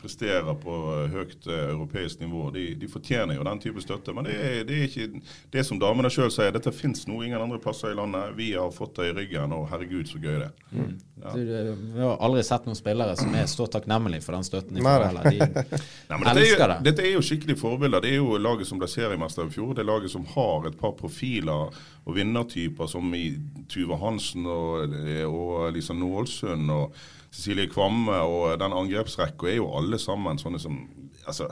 [0.00, 2.48] presterer på eh, høyt eh, europeisk nivå.
[2.54, 4.14] De, de fortjener jo den type støtte.
[4.16, 5.22] Men det er, det er ikke
[5.54, 6.50] det som damene sjøl sier.
[6.54, 8.34] Dette fins nå ingen andre plasser i landet.
[8.38, 10.56] Vi har fått det i ryggen, og herregud, så gøy det er.
[10.72, 10.96] Mm.
[11.18, 11.34] Ja.
[11.34, 14.78] Du, vi har aldri sett noen spillere som er så takknemlige for den støtten.
[14.78, 16.80] De, Nei, får de Nei, men dette, er jo, det.
[16.90, 18.02] dette er jo skikkelig forbilder.
[18.02, 19.72] Det er jo laget som ble seriemester i fjor.
[19.78, 21.70] Det er laget som har et par profiler
[22.08, 23.26] og vinnertyper som i
[23.68, 24.96] Tuva Hansen og,
[25.28, 26.96] og Lisa Nålsund og
[27.28, 30.80] Cecilie Kvamme og den angrepsrekka er jo alle sammen sånne som
[31.28, 31.50] altså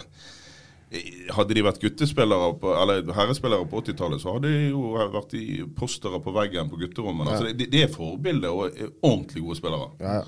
[1.34, 5.44] hadde de vært guttespillere på, eller herrespillere på 80-tallet, så hadde de jo vært i
[5.76, 7.32] postere på veggen på gutterommene.
[7.34, 9.88] Altså, det, det er forbilder og er ordentlig gode spillere.
[10.00, 10.26] Ja, ja.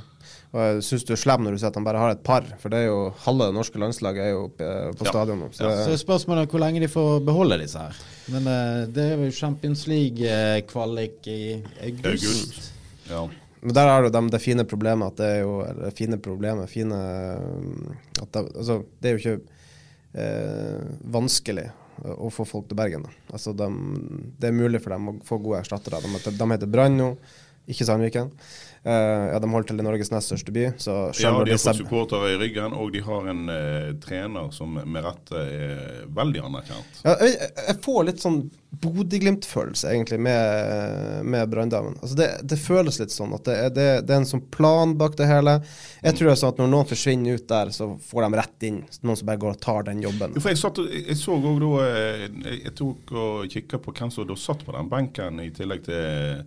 [0.48, 2.44] Og jeg syns du er slem når du sier at han bare har et par,
[2.60, 4.68] for det er jo halve det norske landslaget er jo oppe
[4.98, 5.10] på Ja.
[5.12, 5.48] stadion nå.
[5.52, 7.98] Så Så er det, spørsmålet hvor lenge de får beholde disse her.
[8.32, 11.40] Men eh, det er jo Champions League-kvalik i
[11.84, 12.08] august.
[12.08, 12.72] August.
[13.10, 13.22] Ja.
[13.62, 16.68] men der har du de, det fine problemet at det er jo Eller fine problemet,
[16.68, 16.98] fine
[18.22, 19.57] at det, Altså, det er jo ikke eh,
[21.18, 21.68] vanskelig
[22.14, 23.04] å få folk til Bergen.
[23.32, 23.66] Altså, de,
[24.38, 25.98] det er mulig for dem å få gode erstattere.
[26.04, 27.08] De, heter- de heter Brann nå,
[27.68, 28.30] ikke Sandviken.
[28.88, 31.76] Eh, ja, de holder til i Norges nest største by, så Ja, de har fått
[31.82, 37.02] supportere i ryggen, og de har en uh, trener som med rette er veldig anerkjent.
[37.04, 38.38] Ja, jeg, jeg får litt sånn
[38.78, 41.98] Bodø-Glimt-følelse, egentlig, med, med Branndamen.
[42.02, 44.92] Altså det, det føles litt sånn at det, er- det, det er en sånn plan
[45.00, 45.58] bak det hele.
[46.04, 48.66] Jeg tror det er sånn at når noen forsvinner ut der, så får de rett
[48.70, 48.82] inn.
[49.02, 50.36] Noen som bare går og tar den jobben.
[50.36, 53.96] Jo, for jeg, satt, jeg så òg da eh, Jeg jeg tok og kikka på
[54.00, 56.44] hvem som da satt på den benken, i tillegg til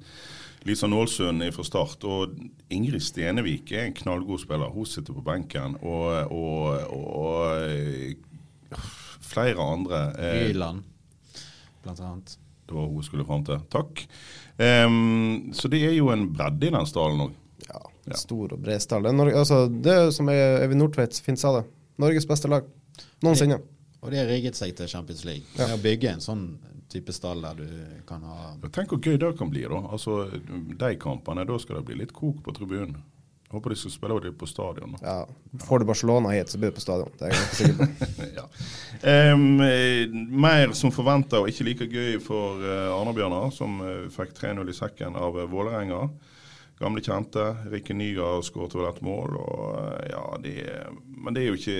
[0.67, 2.03] Lisa Nålsund fra start.
[2.05, 2.35] Og
[2.69, 4.69] Ingrid Stenevik er en knallgod spiller.
[4.73, 5.77] Hun sitter på benken.
[5.81, 7.21] Og, og, og
[8.71, 8.79] og
[9.31, 10.01] flere andre.
[10.19, 10.83] eh, Byland,
[11.83, 12.37] blant annet.
[12.67, 13.59] Det var hun skulle fram til.
[13.73, 14.05] Takk.
[14.61, 17.33] Um, så det er jo en bredde i den stallen òg.
[17.67, 18.15] Ja, Ja.
[18.17, 19.03] Stor og bred stall.
[19.05, 21.67] Det er, Norge, altså, det er som Øyvind Nordtveit fint sa det.
[22.01, 22.63] Norges beste lag
[23.21, 23.59] noensinne.
[24.01, 25.45] Og de har rigget seg til Champions League.
[25.59, 26.45] Med å bygge en sånn
[26.91, 27.67] type stall der du
[28.07, 29.63] kan ha Tenk hvor gøy det kan bli.
[29.69, 29.79] da.
[29.93, 30.25] Altså,
[30.81, 32.97] De kampene, da skal det bli litt kok på tribunen.
[33.51, 34.95] Håper de skal spille det på stadion.
[34.95, 34.99] da.
[35.03, 37.11] Ja, får du Barcelona hit, så blir det på stadion.
[37.19, 38.27] Det er jeg sikker på.
[38.39, 38.45] ja.
[39.11, 39.35] Eh,
[40.45, 44.77] mer som forventa og ikke like gøy for uh, Arna-Bjørnar, som eh, fikk 3-0 i
[44.77, 46.05] sekken av uh, Vålerenga.
[46.81, 47.43] Gamle kjente.
[47.71, 49.35] Rikke Nygaard skåret vel et mål.
[49.37, 50.53] Og, eh, ja, det,
[51.21, 51.75] men det er jo ikke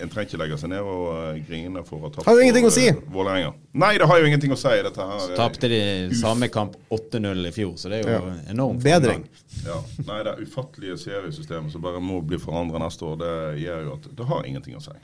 [0.00, 2.68] En trenger ikke legge seg ned og eh, grine for å tape Har jo ingenting
[2.68, 2.86] å si.
[2.88, 3.52] eh, Vålerenga.
[3.78, 5.20] Nei, det har jo ingenting å si, dette her.
[5.26, 5.80] Så tapte de
[6.16, 8.34] samme kamp 8-0 i fjor, så det er jo Ja.
[8.54, 8.82] enormt.
[8.82, 9.26] Bedring.
[9.66, 9.76] Ja,
[10.08, 14.08] nei, Det ufattelige seriesystemet som bare må bli forandret neste år, det gjør jo at
[14.16, 14.96] det har ingenting å si.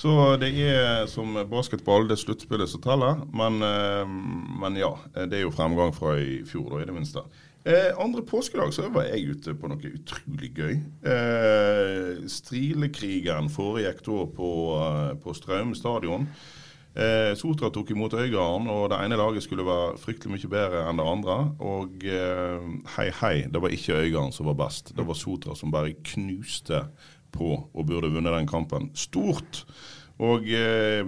[0.00, 3.18] Så det er som basketball, det er sluttspillet som teller.
[3.36, 3.58] Men,
[4.62, 4.94] men ja,
[5.26, 7.20] det er jo fremgang fra i fjor, da, i det minste.
[7.64, 10.78] Eh, andre påskedag så var jeg ute på noe utrolig gøy.
[11.04, 16.24] Eh, Strilekrigen foregikk da på, eh, på Strøm stadion.
[16.96, 20.96] Eh, Sotra tok imot Øygarden, og det ene laget skulle være fryktelig mye bedre enn
[20.96, 21.36] det andre.
[21.60, 22.64] Og eh,
[22.96, 24.96] hei, hei, det var ikke Øygarden som var best.
[24.96, 26.86] Det var Sotra som bare knuste
[27.30, 28.90] på og burde vunnet den kampen.
[28.94, 29.66] Stort!
[30.20, 31.00] Og eh,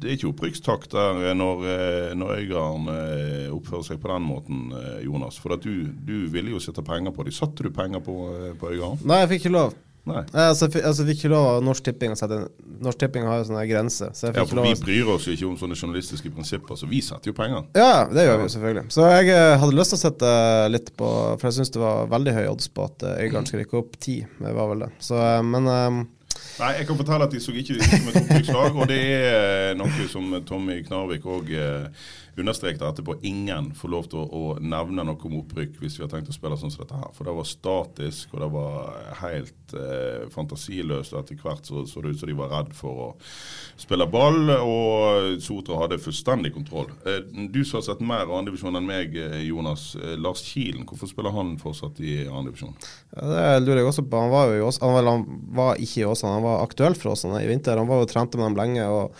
[0.00, 4.64] det er ikke opprykkstakt der når, eh, når Øygarden eh, oppfører seg på den måten,
[4.74, 5.38] eh, Jonas.
[5.38, 7.36] For du, du ville jo sette penger på dem.
[7.36, 9.04] Satte du penger på, eh, på Øygarden?
[9.06, 9.78] Nei, jeg fikk ikke lov.
[10.08, 10.22] Nei.
[10.32, 12.38] Altså, jeg altså, fikk ikke lov av Norsk Tipping å sette
[12.80, 14.14] Norsk Tipping har jo sånne grenser.
[14.16, 17.30] Så Ja, for vi bryr oss jo ikke om sånne journalistiske prinsipper, så vi setter
[17.30, 17.66] jo penger.
[17.76, 18.84] Ja, det gjør vi jo selvfølgelig.
[18.96, 20.30] Så jeg eh, hadde lyst til å sette
[20.72, 23.66] litt på For jeg syns det var veldig høy odds på at eh, Øygarden skulle
[23.66, 24.16] rykke opp ti.
[24.40, 24.90] Det var vel det.
[25.04, 26.00] Så, eh, men eh,
[26.60, 29.78] Nei, jeg kan fortelle at de så ikke ut som et opprykkslag, og det er
[29.80, 32.08] noe som Tommy Knarvik òg eh,
[32.40, 33.18] understrekte etterpå.
[33.26, 36.36] Ingen får lov til å, å nevne noe om opprykk hvis vi har tenkt å
[36.36, 37.10] spille sånn som dette her.
[37.16, 41.16] For det var statisk, og det var helt eh, fantasiløst.
[41.20, 43.08] Etter hvert så, så det ut som de var redd for å
[43.80, 46.90] spille ball, og Sotra hadde fullstendig kontroll.
[47.04, 47.22] Eh,
[47.52, 49.92] du som har sett mer andredivisjon enn meg, eh, Jonas.
[50.00, 52.76] Eh, Lars Kielen, hvorfor spiller han fortsatt i andredivisjon?
[53.16, 54.20] ja, det lurer jeg også på.
[54.20, 55.24] Han var jo i Ås, han, han
[55.56, 57.80] var ikke i Åsane, han var aktuell for Åsane i vinter.
[57.80, 58.86] Han var jo trente med dem lenge.
[58.86, 59.14] og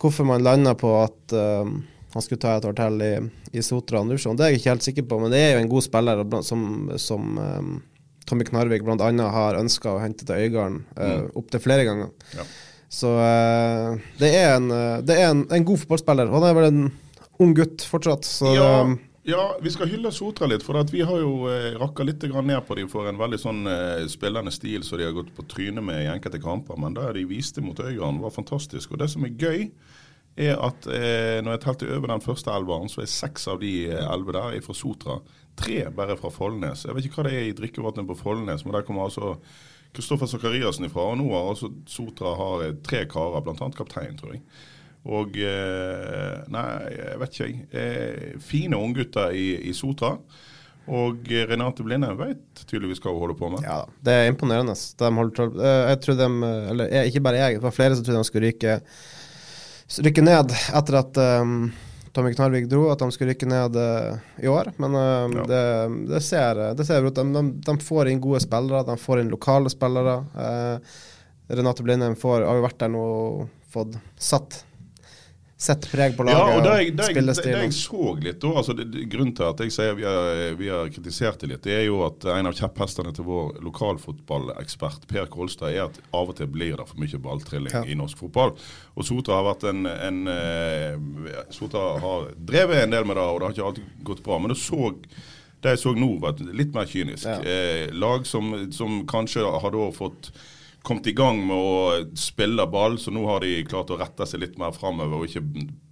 [0.00, 1.72] Hvorfor man landa på at eh,
[2.14, 3.12] han skulle ta et år til i,
[3.54, 5.20] i Sotra andredivisjon, det er jeg ikke helt sikker på.
[5.22, 6.64] Men det er jo en god spiller som,
[6.98, 7.76] som um,
[8.26, 9.12] Tommy Knarvik bl.a.
[9.36, 12.10] har ønska å hente til Øygarden uh, opptil flere ganger.
[12.34, 12.48] Ja.
[12.90, 16.32] Så uh, det er, en, eh, det er en, en god fotballspiller.
[16.32, 16.82] Han er vel en
[17.40, 18.96] ung gutt fortsatt, så Ja, eh,
[19.30, 22.48] ja, vi skal hylle Sotra litt, for at vi har jo eh, rakka litt grann
[22.48, 25.44] ned på dem for en veldig sånn eh, spillende stil som de har gått på
[25.50, 26.80] trynet med i enkelte kamper.
[26.80, 28.92] Men det de viste mot Øygarden, var fantastisk.
[28.92, 29.68] Og det som er gøy,
[30.38, 33.72] er at eh, når jeg telte over den første elveren, så er seks av de
[33.90, 35.18] elver elleve der er fra Sotra.
[35.60, 36.86] Tre bare fra Follnes.
[36.86, 39.34] Jeg vet ikke hva det er i drikkevannet på Follnes, men der kommer altså
[39.96, 41.08] Kristoffer Sakariassen ifra.
[41.10, 43.72] Og nå har altså Sotra har eh, tre karer, bl.a.
[43.76, 44.44] kaptein, tror jeg.
[45.10, 47.66] Og eh, Nei, jeg vet ikke, jeg.
[47.72, 50.14] Eh, fine unggutter i, i Sotra.
[50.90, 53.64] Og eh, Renate Blinde vet tydeligvis hva hun holder på med.
[53.66, 53.82] ja.
[54.06, 54.74] Det er imponerende.
[54.74, 56.28] De holder, eh, jeg tror de,
[56.72, 58.78] eller eh, ikke bare jeg, det var flere som trodde de skulle rykke,
[59.98, 61.72] rykke ned etter at um,
[62.14, 64.72] Tommy Knarvik dro, at de skulle rykke ned uh, i år.
[64.82, 65.44] Men uh, Ja.
[65.50, 65.62] det,
[66.10, 67.14] det ser det ser ut.
[67.14, 70.16] De, de, de får inn gode spillere, de får inn lokale spillere.
[70.38, 70.98] Eh,
[71.50, 74.60] Renate Blindheim får, har jo vært der nå og fått satt
[75.60, 76.38] Sett preg på laget.
[76.40, 79.44] Ja, og det jeg, det, jeg, det, jeg så litt da, altså det, Grunnen til
[79.44, 82.48] at jeg sier vi har, vi har kritisert det litt, det er jo at en
[82.48, 87.00] av kjepphestene til vår lokalfotballekspert Per Kolstad er at av og til blir det for
[87.02, 87.82] mye balltrilling Ja.
[87.84, 88.54] i norsk fotball.
[88.96, 93.40] Og Sotra har vært en, en eh, Sotra har drevet en del med det, og
[93.42, 94.38] det har ikke alltid gått bra.
[94.40, 94.94] Men det så
[95.60, 97.26] det jeg så nå, var litt mer kynisk.
[97.28, 97.36] Ja.
[97.44, 100.30] Eh, lag som, som kanskje har da fått
[100.86, 104.42] kommet i gang med å spille ball, så nå har de klart å rette seg
[104.44, 105.42] litt mer framover og ikke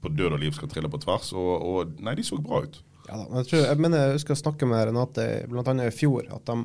[0.02, 1.32] på død og liv skal trille på tvers.
[1.36, 2.80] Og, og nei, de så bra ut.
[3.08, 3.26] Ja, da.
[3.40, 5.74] Jeg, tror, jeg mener jeg husker å snakke med Renate bl.a.
[5.84, 6.58] i fjor, at de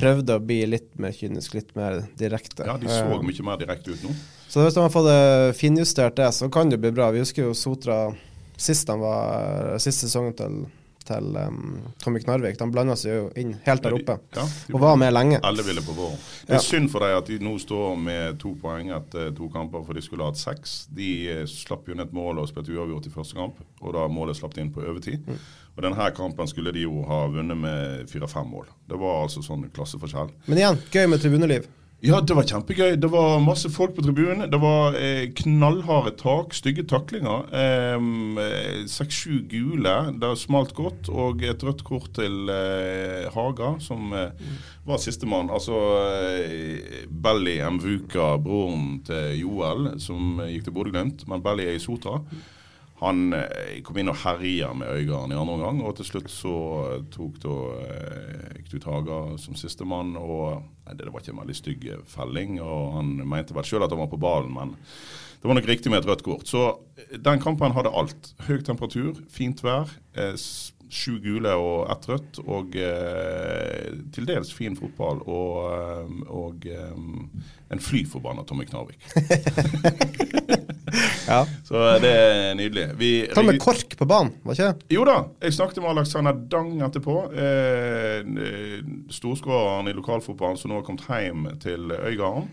[0.00, 2.64] prøvde å bli litt mer kynisk, litt mer direkte.
[2.68, 4.14] Ja, De så Eh, mye mer direkte ut nå.
[4.50, 7.10] Så hvis de har fått eh, finjustert det, så kan det bli bra.
[7.14, 8.08] Vi husker jo Sotra
[8.60, 10.56] sist var siste sesongen til,
[11.10, 11.60] til um,
[12.02, 12.56] Tommy Knarvik.
[12.60, 15.40] De blanda seg jo inn helt der oppe, Ja, de og var med lenge.
[15.46, 16.18] Alle ville på våren.
[16.46, 16.64] Det er Ja.
[16.64, 20.02] synd for deg at de nå står med to poeng etter to kamper, for de
[20.06, 20.86] skulle hatt seks.
[20.94, 24.06] De eh, slapp jo ned et mål og spilte uavgjort i første kamp, og da
[24.08, 25.26] målet slapp inn på overtid.
[25.26, 25.38] Mm.
[25.76, 28.66] Og denne kampen skulle de jo ha vunnet med fire-fem mål.
[28.88, 30.32] Det var altså sånn klasseforskjell.
[30.50, 31.68] Men igjen, gøy med tribuneliv.
[32.00, 32.94] Ja, det var kjempegøy.
[32.96, 34.46] Det var masse folk på tribunen.
[34.48, 37.44] Det var eh, knallharde tak, stygge taklinger.
[38.88, 39.92] Seks-sju gule.
[40.16, 41.10] Det smalt godt.
[41.12, 44.32] Og et rødt kort til eh, Haga, som eh,
[44.88, 45.52] var sistemann.
[45.52, 45.76] Altså
[46.24, 51.26] eh, Belly Mvuka, broren til Joel, som eh, gikk til Bodø-Glimt.
[51.28, 52.22] Men Belly er i Sotra.
[53.00, 56.54] Han eh, kom inn og herja med Øygarden i andre omgang, og til slutt så
[56.90, 57.54] eh, tok da
[57.86, 60.12] eh, Knut Haga som sistemann.
[60.20, 63.86] Og nei, det var ikke en veldig stygg eh, felling, og han mente vel sjøl
[63.86, 64.76] at han var på ballen, men
[65.40, 66.44] det var nok riktig med et rødt kort.
[66.50, 66.66] Så
[67.00, 68.34] eh, den kampen hadde alt.
[68.50, 69.88] Høy temperatur, fint vær.
[70.16, 70.36] Eh,
[70.90, 75.22] Sju gule og ett rødt, og eh, til dels fin fotball.
[75.22, 76.96] Og, eh, og eh,
[77.70, 78.98] en flyforbanna Tommy Knarvik.
[81.28, 81.40] Ja.
[81.66, 82.86] Så eh, det er nydelig.
[83.00, 84.90] Vi Ta med KORK på banen, var ikke det?
[84.96, 87.16] jo da, jeg snakket med Alexander Dang etterpå.
[87.32, 88.20] Eh,
[89.14, 92.50] Storskåreren i lokalfotballen som nå har kommet hjem til Øygarden.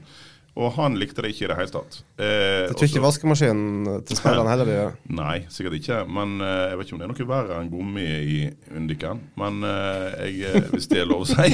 [0.57, 1.99] Og han likte det ikke i det hele tatt.
[2.17, 4.95] Eh, Jeg tror ikke vaskemaskinen til spillerne heller gjør?
[5.19, 5.99] Nei, sikkert ikke.
[6.09, 8.39] Men eh, jeg vet ikke om det er noe verre enn gummi i
[8.79, 9.21] Undiken.
[9.37, 11.47] Men eh, jeg, eh, hvis det er lov å si.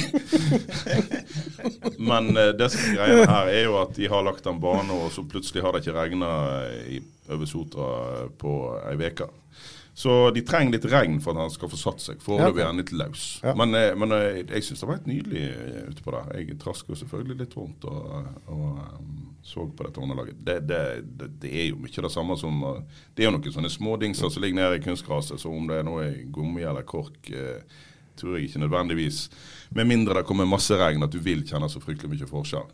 [2.10, 4.88] Men eh, det som er greia her, er jo at de har lagt en bane,
[5.04, 6.32] og så plutselig har det ikke regna
[7.34, 7.90] over Sotra
[8.40, 8.56] på
[8.88, 9.28] ei uke.
[9.94, 12.22] Så de trenger litt regn for at han skal få satt seg.
[12.22, 13.26] Foreløpig er han litt løs.
[13.46, 13.52] Ja.
[13.54, 16.32] Men, eh, men eh, jeg syns det var helt nydelig eh, ute på der.
[16.40, 20.40] Jeg trasker jo selvfølgelig litt rundt og, og så på dette underlaget.
[20.42, 22.58] Det, det, det, det er jo mye det samme som
[23.14, 25.86] Det er jo noen sånne smådingser som ligger nede i kunstgraset, så om det er
[25.86, 27.30] noe i gummi eller kork,
[28.18, 29.28] tror jeg ikke nødvendigvis.
[29.78, 32.66] Med mindre det kommer masse regn, at du vil kjenne så fryktelig mye forskjell.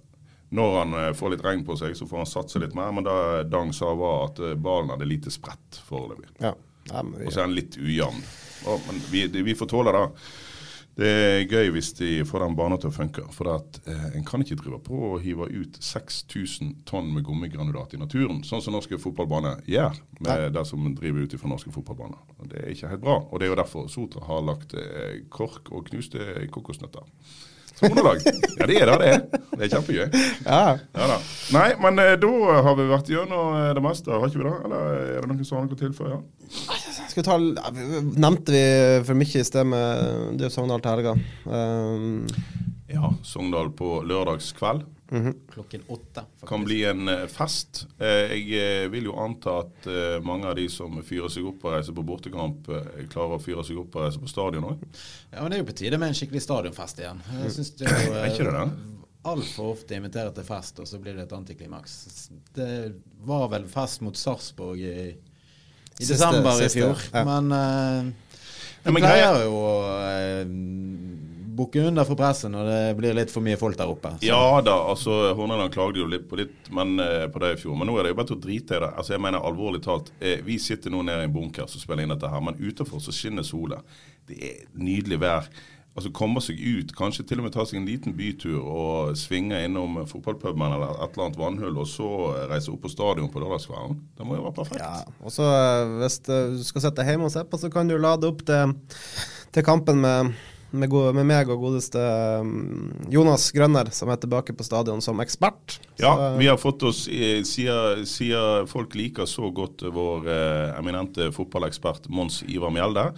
[0.56, 2.94] Når han får litt regn på seg, så får han satse litt mer.
[2.94, 3.18] Men det
[3.52, 6.30] Dang sa, var at ballen hadde lite sprett foreløpig.
[6.38, 6.54] Ja.
[6.90, 8.22] Ja, vi, Og så er han litt ujevn.
[8.86, 10.06] Men vi, vi får tåle det.
[11.00, 13.22] Det er gøy hvis de får den banen til å funke.
[13.32, 17.94] For at, eh, en kan ikke drive på og hive ut 6000 tonn med gummigranulat
[17.96, 22.20] i naturen, sånn som norske fotballbaner gjør med det som driver ut fra norske fotballbaner.
[22.50, 23.16] Det er ikke helt bra.
[23.30, 26.18] Og det er jo derfor Sotra har lagt eh, kork og knuste
[26.52, 27.06] kokosnøtter.
[27.80, 27.96] Som.
[28.60, 29.20] Ja, det er det det er.
[29.56, 30.20] Det er kjempegøy.
[30.44, 30.60] ja.
[31.00, 31.18] Ja.
[31.54, 32.30] Nei, men eh, da
[32.66, 34.54] har vi vært gjennom eh, det meste, har ikke vi det?
[34.68, 36.20] Eller er det noen som har noe å tilføye?
[37.10, 37.36] Skal vi ta,
[38.20, 38.62] Nevnte vi
[39.06, 41.16] for mye i sted med Det er jo Sogndal til helga.
[41.46, 42.26] Um,
[42.90, 44.82] Ja, Sogndal på lørdagskveld.
[45.10, 46.22] Klokken åtte.
[46.22, 46.46] faktisk.
[46.48, 47.84] Kan bli en eh, fest.
[47.98, 49.88] Eh, Jeg eh, vil jo anta at
[50.22, 52.70] mange av de som fyrer seg opp og reiser på bortekamp,
[53.10, 54.84] klarer å fyre seg opp og reise på stadion òg.
[55.32, 57.20] Ja, men Det er jo på tide med en skikkelig stadionfest igjen.
[57.42, 58.86] Jeg synes det er, jo, Er ikke det det?
[59.28, 61.98] altfor ofte inviterer til fest, og så blir det et antiklimaks.
[62.56, 62.70] Det
[63.28, 65.18] var vel fest mot Sarpsborg i, i
[66.00, 67.24] Siste- desember siste, i fjor, ja.
[67.28, 68.12] men uh,
[68.80, 70.54] Ja, de pleier jo å uh,
[71.60, 74.14] bukke under for presset når det blir litt for mye folk der oppe.
[74.18, 74.26] Så.
[74.28, 77.78] Ja da, altså Horneland klagde jo litt på, litt, men, eh, på det i fjor.
[77.78, 78.92] Men nå er det jo bare til å drite i det.
[78.92, 80.12] Altså jeg mener alvorlig talt.
[80.20, 83.02] Eh, vi sitter nå nede i en bunker som spiller inn dette her, men utenfor
[83.04, 83.82] så skinner sola.
[84.28, 85.52] Det er nydelig vær.
[85.90, 89.58] Altså Komme seg ut, kanskje til og med ta seg en liten bytur og svinge
[89.66, 92.10] innom fotballpuben eller et eller annet vannhull, og så
[92.50, 93.98] reise opp på stadion på lørdagskvelden.
[94.16, 94.84] Det må jo være perfekt.
[94.84, 97.98] Ja, og så eh, hvis du skal sitte hjemme og se på, så kan du
[97.98, 98.76] lade opp til,
[99.50, 100.30] til kampen med,
[100.70, 102.00] med, gode, med meg og godeste
[102.40, 105.78] um, Jonas Grønner, som er tilbake på stadion som ekspert.
[106.00, 110.78] Ja, Så, vi har fått oss, eh, siden, siden folk liker så godt vår eh,
[110.78, 113.10] eminente fotballekspert Mons Ivar Mjelde,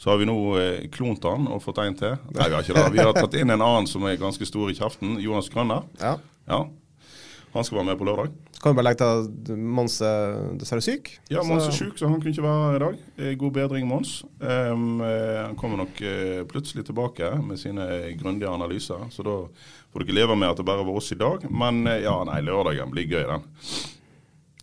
[0.00, 2.18] så har vi nå eh, klont han og fått en til.
[2.34, 2.88] Nei, vi har ikke det.
[2.94, 5.88] Vi har tatt inn en annen som er ganske stor i kjeften, Jonas Grønner.
[6.02, 6.18] ja.
[6.50, 6.64] Ja.
[7.50, 8.34] Han skal være med på lørdag.
[8.60, 11.06] Kan bare legge til at Mons er dessverre syk.
[11.32, 12.98] Ja, Mons er syk, så han kunne ikke være her i dag.
[13.16, 14.18] Eh, God bedring, Mons.
[14.36, 17.86] Eh, han kommer nok eh, plutselig tilbake med sine
[18.20, 19.06] grundige analyser.
[19.14, 19.38] Så da
[19.94, 21.48] får dere leve med at det bare var oss i dag.
[21.48, 23.48] Men ja, nei, lørdagen blir gøy, den.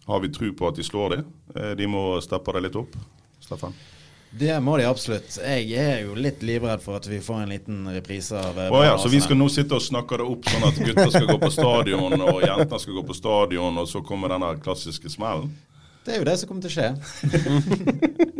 [0.08, 1.24] Har vi tro på at de slår de?
[1.58, 2.94] Eh, de må steppe det litt opp.
[3.44, 3.74] Steffen?
[4.32, 5.38] Det må de absolutt.
[5.40, 8.98] Jeg er jo litt livredd for at vi får en liten reprise av oh, ja,
[9.00, 11.52] så vi skal nå sitte og snakke det opp sånn at gutter skal gå på
[11.54, 15.54] stadion, og jenter skal gå på stadion, og så kommer denne klassiske smellen?
[16.08, 16.90] Det er jo det som kommer til å skje.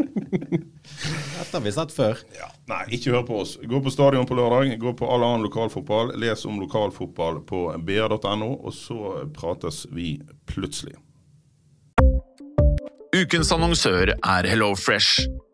[1.38, 2.20] Dette har vi sett før.
[2.36, 3.58] Ja, Nei, ikke hør på oss.
[3.64, 4.78] Gå på stadion på lørdag.
[4.80, 6.14] Gå på all annen lokalfotball.
[6.20, 10.18] Les om lokalfotball på br.no, og så prates vi
[10.50, 10.96] plutselig.
[13.16, 15.47] Ukens annonsør er HelloFresh.